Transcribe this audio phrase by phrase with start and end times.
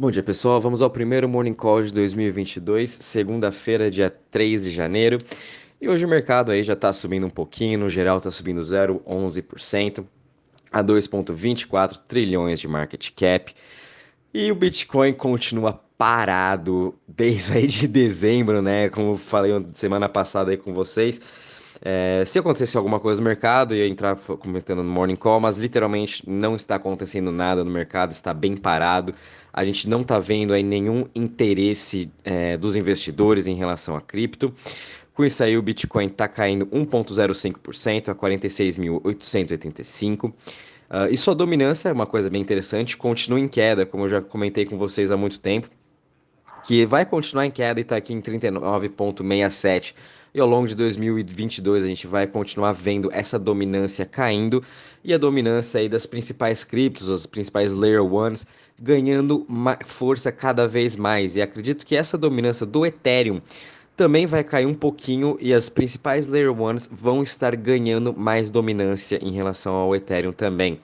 [0.00, 0.58] Bom dia, pessoal.
[0.62, 5.18] Vamos ao primeiro Morning Call de 2022, segunda-feira, dia 3 de janeiro.
[5.78, 10.02] E hoje o mercado aí já está subindo um pouquinho, no geral está subindo 0,11%
[10.72, 13.54] a 2,24 trilhões de market cap.
[14.32, 18.88] E o Bitcoin continua parado desde aí de dezembro, né?
[18.88, 21.20] Como falei semana passada aí com vocês.
[21.82, 26.22] É, se acontecesse alguma coisa no mercado, ia entrar comentando no Morning Call, mas literalmente
[26.28, 29.14] não está acontecendo nada no mercado, está bem parado.
[29.52, 34.52] A gente não está vendo aí nenhum interesse é, dos investidores em relação a cripto.
[35.14, 40.24] Com isso aí, o Bitcoin está caindo 1,05% a 46.885.
[40.24, 40.34] Uh,
[40.88, 44.20] ah, e sua dominância é uma coisa bem interessante, continua em queda, como eu já
[44.20, 45.68] comentei com vocês há muito tempo,
[46.66, 49.94] que vai continuar em queda e está aqui em 39,67
[50.34, 54.62] e ao longo de 2022 a gente vai continuar vendo essa dominância caindo
[55.02, 58.46] e a dominância aí das principais criptos, as principais layer ones,
[58.78, 59.46] ganhando
[59.84, 61.36] força cada vez mais.
[61.36, 63.40] E acredito que essa dominância do Ethereum
[63.96, 69.18] também vai cair um pouquinho e as principais layer ones vão estar ganhando mais dominância
[69.22, 70.80] em relação ao Ethereum também.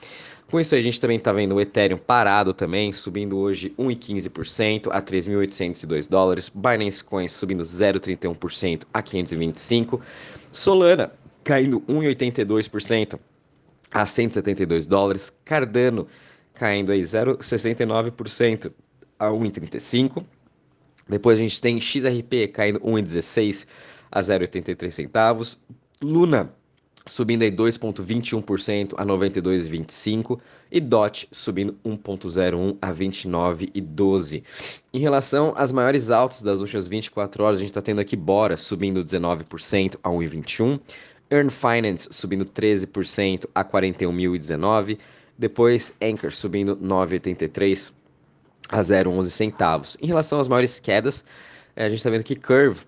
[0.50, 5.02] Com isso a gente também está vendo o Ethereum parado também, subindo hoje 1,15% a
[5.02, 10.00] 3.802 dólares, Binance Coin subindo 0,31% a 525,
[10.52, 13.18] Solana caindo 1,82%
[13.90, 16.06] a 172 dólares, Cardano
[16.54, 18.72] caindo aí 0,69%
[19.18, 20.24] a 1,35.
[21.08, 23.66] Depois a gente tem XRP caindo 1,16
[24.12, 25.60] a 0,83 centavos,
[26.00, 26.54] Luna
[27.06, 30.38] subindo aí 2,21% a 92,25
[30.70, 34.42] e DOT subindo 1,01 a 29,12.
[34.92, 38.56] Em relação às maiores altas das últimas 24 horas, a gente está tendo aqui Bora
[38.56, 40.80] subindo 19% a 1,21,
[41.30, 44.98] Earn Finance subindo 13% a 41.019,
[45.38, 47.92] depois Anchor subindo 9,83
[48.68, 49.96] a 0,11 centavos.
[50.00, 51.24] Em relação às maiores quedas,
[51.76, 52.80] eh, a gente está vendo que Curve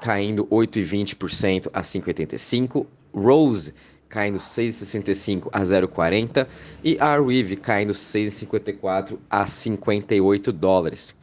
[0.00, 3.74] caindo 8,20% a 5,85, Rose
[4.08, 6.46] caindo 6,65 a 0,40
[6.82, 11.14] e Arweave caindo 6,54 a 58 dólares.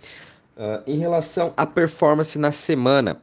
[0.56, 3.22] Uh, em relação à performance na semana,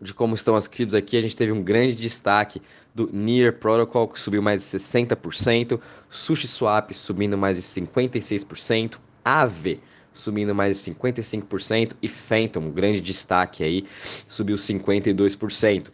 [0.00, 2.62] de como estão as criptos aqui, a gente teve um grande destaque
[2.94, 9.80] do Near Protocol, que subiu mais de 60%, SushiSwap subindo mais de 56%, Aave
[10.12, 13.84] subindo mais de 55% e Phantom, um grande destaque aí,
[14.26, 15.88] subiu 52%.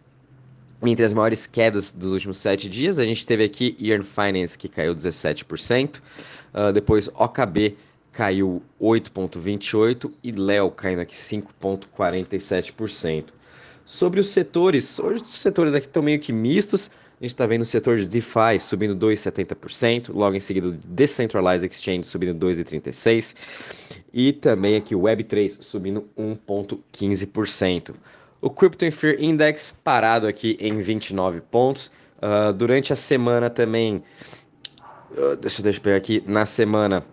[0.84, 4.69] Entre as maiores quedas dos últimos sete dias, a gente teve aqui Earn Finance, que
[4.69, 6.00] caiu 17%, uh,
[6.53, 7.76] ah, depois OKB
[8.10, 13.26] caiu 8,28% e Léo caindo aqui 5,47%.
[13.84, 17.62] Sobre os setores, hoje os setores aqui estão meio que mistos, a gente está vendo
[17.62, 23.37] o setor de DeFi subindo 2,70%, logo em seguida o Decentralized Exchange subindo 2,36%
[24.12, 27.94] e também aqui o Web3 subindo 1,15%.
[28.42, 31.92] O Crypto Fear Index parado aqui em 29 pontos.
[32.19, 34.03] Uh, durante a semana também,
[35.12, 37.06] uh, deixa, deixa eu pegar aqui, na semana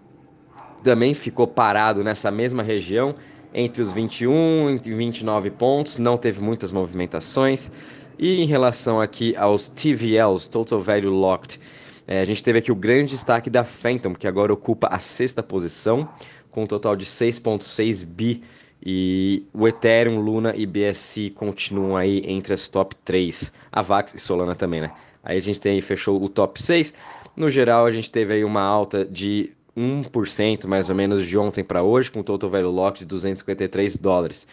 [0.83, 3.13] também ficou parado nessa mesma região,
[3.53, 7.71] entre os 21 e 29 pontos, não teve muitas movimentações.
[8.17, 11.59] E em relação aqui aos TVLs, Total Value Locked,
[12.07, 15.43] é, a gente teve aqui o grande destaque da Phantom, que agora ocupa a sexta
[15.43, 16.09] posição,
[16.49, 18.41] com um total de 6,6 bi
[18.83, 23.51] e o Ethereum, Luna e BSC continuam aí entre as top 3.
[23.71, 24.91] A Vax e Solana também, né?
[25.23, 26.93] Aí a gente tem, fechou o top 6.
[27.35, 31.63] No geral, a gente teve aí uma alta de 1% mais ou menos de ontem
[31.63, 34.47] para hoje, com total value lock de 253 dólares.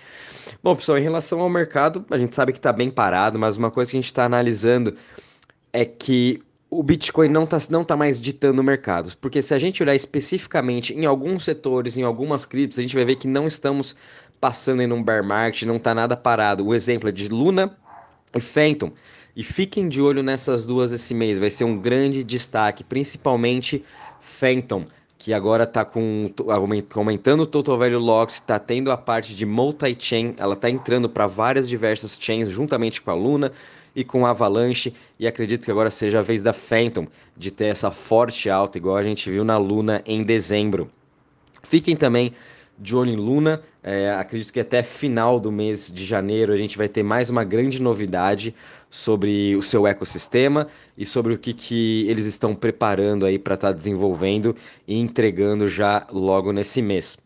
[0.62, 3.70] Bom, pessoal, em relação ao mercado, a gente sabe que está bem parado, mas uma
[3.70, 4.94] coisa que a gente está analisando
[5.72, 9.16] é que o Bitcoin não está não tá mais ditando o mercado.
[9.21, 13.04] Porque se a gente olhar especificamente em alguns setores, em algumas criptos, a gente vai
[13.04, 13.94] ver que não estamos
[14.41, 16.66] passando em um bear market, não está nada parado.
[16.66, 17.77] O exemplo é de Luna
[18.34, 18.93] e Phantom.
[19.34, 23.84] E fiquem de olho nessas duas esse mês, vai ser um grande destaque, principalmente
[24.19, 24.87] Phantom,
[25.19, 26.33] que agora está com
[26.94, 31.27] aumentando o total value locked, está tendo a parte de multi-chain, ela está entrando para
[31.27, 33.53] várias diversas chains juntamente com a Luna
[33.97, 37.91] e com Avalanche, e acredito que agora seja a vez da Phantom de ter essa
[37.91, 40.91] forte alta, igual a gente viu na Luna em dezembro.
[41.63, 42.34] Fiquem também
[42.78, 46.77] de olho em Luna, é, acredito que até final do mês de janeiro a gente
[46.77, 48.54] vai ter mais uma grande novidade
[48.91, 53.69] sobre o seu ecossistema e sobre o que, que eles estão preparando aí para estar
[53.69, 54.54] tá desenvolvendo
[54.87, 57.16] e entregando já logo nesse mês.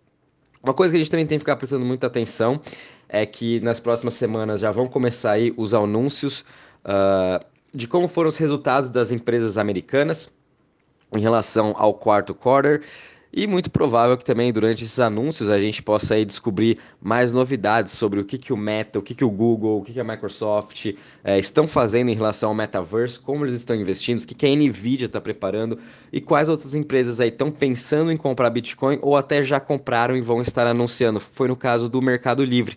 [0.62, 2.60] Uma coisa que a gente também tem que ficar prestando muita atenção
[3.08, 6.44] é que nas próximas semanas já vão começar aí os anúncios
[6.84, 10.30] uh, de como foram os resultados das empresas americanas
[11.16, 12.82] em relação ao quarto quarter.
[13.32, 17.92] E muito provável que também durante esses anúncios a gente possa aí descobrir mais novidades
[17.92, 20.04] sobre o que, que o Meta, o que, que o Google, o que, que a
[20.04, 24.46] Microsoft é, estão fazendo em relação ao metaverse, como eles estão investindo, o que, que
[24.46, 25.78] a Nvidia está preparando
[26.12, 30.20] e quais outras empresas aí estão pensando em comprar Bitcoin ou até já compraram e
[30.20, 31.20] vão estar anunciando.
[31.20, 32.76] Foi no caso do Mercado Livre,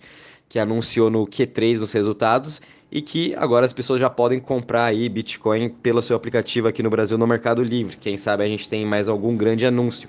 [0.54, 2.62] que anunciou no Q3 nos resultados
[2.92, 6.92] e que agora as pessoas já podem comprar aí Bitcoin pelo seu aplicativo aqui no
[6.92, 7.98] Brasil no Mercado Livre.
[7.98, 10.08] Quem sabe a gente tem mais algum grande anúncio.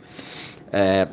[0.71, 1.09] É,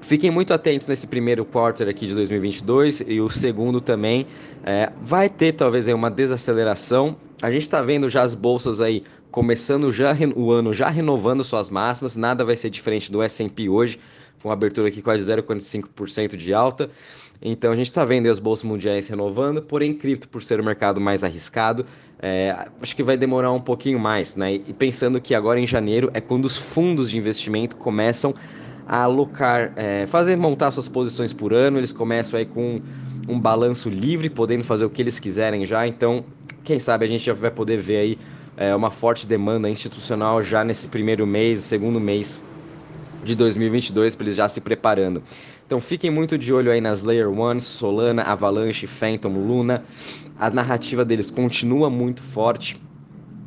[0.00, 4.24] Fiquem muito atentos nesse primeiro quarter aqui de 2022 e o segundo também.
[4.62, 7.16] É, vai ter talvez aí uma desaceleração.
[7.42, 9.02] A gente está vendo já as bolsas aí
[9.32, 12.14] começando já o ano já renovando suas máximas.
[12.14, 13.98] Nada vai ser diferente do S&P hoje,
[14.40, 16.88] com abertura aqui quase 0,45% de alta.
[17.44, 20.98] Então a gente está vendo as bolsas mundiais renovando, porém cripto, por ser o mercado
[20.98, 21.84] mais arriscado,
[22.18, 24.54] é, acho que vai demorar um pouquinho mais, né?
[24.54, 28.34] E pensando que agora em janeiro é quando os fundos de investimento começam
[28.88, 32.80] a alocar, é, fazer montar suas posições por ano, eles começam aí com
[33.28, 35.86] um balanço livre, podendo fazer o que eles quiserem já.
[35.86, 36.24] Então,
[36.62, 38.18] quem sabe a gente já vai poder ver aí
[38.56, 42.40] é, uma forte demanda institucional já nesse primeiro mês, segundo mês
[43.24, 45.22] de 2022, para eles já se preparando.
[45.66, 49.82] Então fiquem muito de olho aí nas Layer Ones, Solana, Avalanche, Phantom, Luna.
[50.38, 52.80] A narrativa deles continua muito forte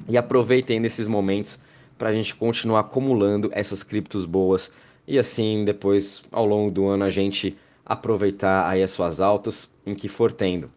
[0.10, 1.60] e aproveitem nesses momentos
[1.98, 4.72] para a gente continuar acumulando essas criptos boas
[5.08, 9.96] e assim depois ao longo do ano a gente aproveitar aí as suas altas em
[9.96, 10.70] que for tendo.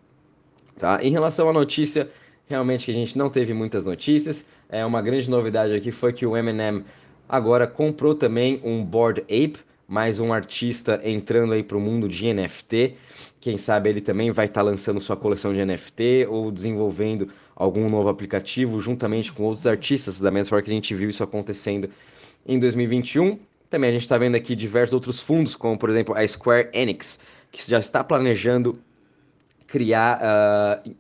[0.79, 1.03] Tá?
[1.03, 2.09] Em relação à notícia,
[2.47, 4.47] realmente que a gente não teve muitas notícias.
[4.69, 6.85] É uma grande novidade aqui foi que o Eminem
[7.31, 12.33] agora comprou também um Board Ape mais um artista entrando aí para o mundo de
[12.33, 12.95] NFT.
[13.41, 17.89] Quem sabe ele também vai estar tá lançando sua coleção de NFT ou desenvolvendo algum
[17.89, 21.91] novo aplicativo juntamente com outros artistas, da mesma forma que a gente viu isso acontecendo
[22.47, 23.39] em 2021.
[23.69, 27.19] Também a gente está vendo aqui diversos outros fundos, como por exemplo a Square Enix,
[27.51, 28.79] que já está planejando
[29.67, 30.95] criar uh,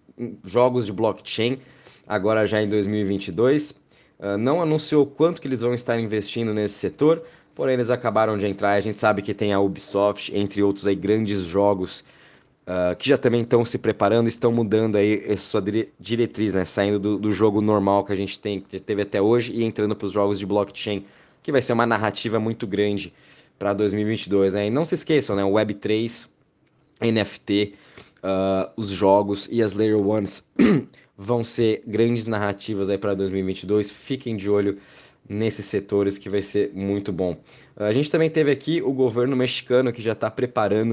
[0.44, 1.59] jogos de blockchain
[2.06, 3.80] agora já em 2022.
[4.21, 7.23] Uh, não anunciou quanto que eles vão estar investindo nesse setor,
[7.55, 8.75] porém eles acabaram de entrar.
[8.75, 12.05] A gente sabe que tem a Ubisoft, entre outros aí, grandes jogos
[12.71, 15.63] uh, que já também estão se preparando, estão mudando aí a sua
[15.99, 16.65] diretriz, né?
[16.65, 19.97] Saindo do, do, jogo normal que a gente tem, que teve até hoje e entrando
[19.97, 21.05] para os jogos de blockchain,
[21.43, 23.13] que vai ser uma narrativa muito grande
[23.59, 24.55] para 2022.
[24.55, 24.67] Né?
[24.67, 25.43] E não se esqueçam, né?
[25.43, 26.29] Web3,
[27.01, 27.75] NFT,
[28.19, 30.45] uh, ah, os jogos e as Layer Ones
[31.23, 33.91] vão ser grandes narrativas aí para 2022.
[33.91, 34.79] Fiquem de olho
[35.29, 37.33] nesses setores que vai ser muito bom.
[37.77, 40.93] Uh, a gente também teve aqui o governo mexicano que já está preparando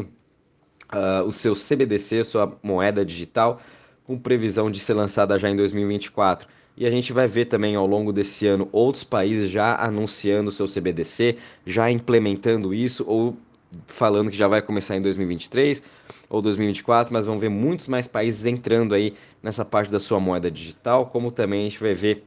[0.92, 3.62] uh, o seu CBDC, sua moeda digital,
[4.04, 6.46] com previsão de ser lançada já em 2024.
[6.76, 10.52] E a gente vai ver também ao longo desse ano outros países já anunciando o
[10.52, 13.38] seu CBDC, já implementando isso ou
[13.86, 15.84] falando que já vai começar em 2023
[16.30, 20.50] ou 2024, mas vão ver muitos mais países entrando aí nessa parte da sua moeda
[20.50, 22.24] digital, como também a gente vai ver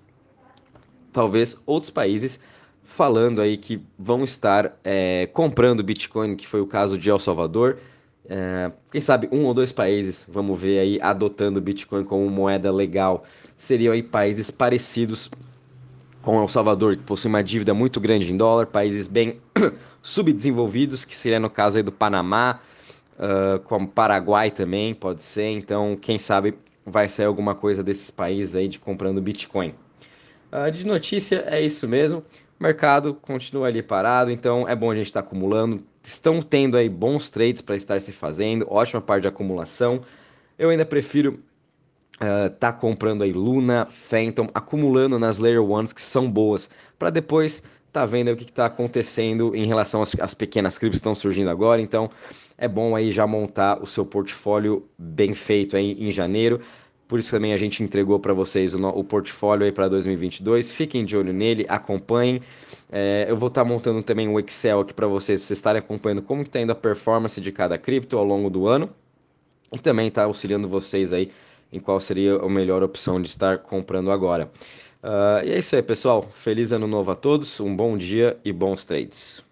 [1.12, 2.40] talvez outros países
[2.82, 7.78] falando aí que vão estar é, comprando Bitcoin, que foi o caso de El Salvador.
[8.28, 13.25] É, quem sabe um ou dois países, vamos ver aí, adotando Bitcoin como moeda legal.
[13.56, 15.31] Seriam aí países parecidos
[16.22, 19.40] com El Salvador, que possui uma dívida muito grande em dólar, países bem
[20.02, 22.61] subdesenvolvidos, que seria no caso aí do Panamá,
[23.19, 25.49] uh, como Paraguai também, pode ser.
[25.49, 26.54] Então, quem sabe
[26.85, 29.75] vai sair alguma coisa desses países aí de comprando Bitcoin.
[30.52, 32.18] Uh, de notícia é isso mesmo.
[32.59, 35.83] O mercado continua ali parado, então é bom a gente estar tá acumulando.
[36.02, 40.00] Estão tendo aí bons trades para estar se fazendo, ótima parte de acumulação.
[40.59, 41.40] Eu ainda prefiro
[42.20, 47.62] uh, tá comprando aí Luna, Phantom, acumulando nas Layer Ones que são boas, para depois
[47.92, 51.50] tá vendo o que está acontecendo em relação às, às pequenas criptos que estão surgindo
[51.50, 51.80] agora.
[51.80, 52.10] Então
[52.56, 56.60] é bom aí já montar o seu portfólio bem feito aí em janeiro.
[57.08, 60.70] Por isso também a gente entregou para vocês o, o, portfólio aí para 2022.
[60.70, 62.40] Fiquem de olho nele, acompanhem.
[62.92, 65.80] É, eu vou estar tá montando também um Excel aqui para vocês, para vocês estarem
[65.80, 68.88] acompanhando como está indo a performance de cada cripto ao longo do ano.
[69.72, 71.32] E também está auxiliando vocês aí
[71.72, 74.50] em qual seria a melhor opção de estar comprando agora.
[75.02, 76.28] Uh, e é isso aí, pessoal.
[76.34, 79.50] Feliz ano novo a todos, um bom dia e bons trades.